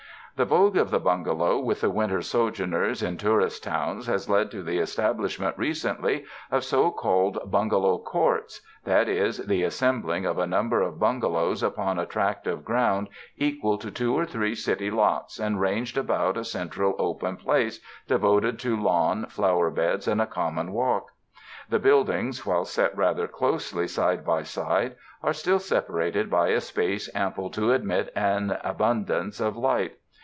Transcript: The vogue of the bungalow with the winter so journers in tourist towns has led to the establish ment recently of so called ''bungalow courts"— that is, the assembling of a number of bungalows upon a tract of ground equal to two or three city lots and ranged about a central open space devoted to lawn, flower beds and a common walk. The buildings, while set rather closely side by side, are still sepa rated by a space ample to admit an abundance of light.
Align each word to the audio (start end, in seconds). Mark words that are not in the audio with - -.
The 0.37 0.45
vogue 0.45 0.77
of 0.77 0.89
the 0.89 0.99
bungalow 0.99 1.59
with 1.59 1.81
the 1.81 1.91
winter 1.91 2.23
so 2.23 2.49
journers 2.49 3.05
in 3.05 3.17
tourist 3.17 3.63
towns 3.63 4.07
has 4.07 4.27
led 4.29 4.49
to 4.51 4.63
the 4.63 4.79
establish 4.79 5.39
ment 5.39 5.55
recently 5.55 6.23
of 6.49 6.63
so 6.63 6.89
called 6.89 7.37
''bungalow 7.45 8.03
courts"— 8.03 8.59
that 8.85 9.07
is, 9.07 9.37
the 9.45 9.61
assembling 9.61 10.25
of 10.25 10.39
a 10.39 10.47
number 10.47 10.81
of 10.81 10.99
bungalows 10.99 11.61
upon 11.61 11.99
a 11.99 12.07
tract 12.07 12.47
of 12.47 12.65
ground 12.65 13.09
equal 13.37 13.77
to 13.77 13.91
two 13.91 14.17
or 14.17 14.25
three 14.25 14.55
city 14.55 14.89
lots 14.89 15.37
and 15.37 15.61
ranged 15.61 15.95
about 15.95 16.37
a 16.37 16.43
central 16.45 16.95
open 16.97 17.37
space 17.37 17.79
devoted 18.07 18.57
to 18.59 18.81
lawn, 18.81 19.27
flower 19.27 19.69
beds 19.69 20.07
and 20.07 20.19
a 20.21 20.25
common 20.25 20.71
walk. 20.71 21.11
The 21.69 21.77
buildings, 21.77 22.43
while 22.47 22.65
set 22.65 22.97
rather 22.97 23.27
closely 23.27 23.87
side 23.87 24.25
by 24.25 24.41
side, 24.41 24.95
are 25.21 25.33
still 25.33 25.59
sepa 25.59 25.89
rated 25.91 26.31
by 26.31 26.47
a 26.47 26.61
space 26.61 27.11
ample 27.13 27.51
to 27.51 27.73
admit 27.73 28.11
an 28.15 28.57
abundance 28.63 29.39
of 29.39 29.55
light. 29.55 29.97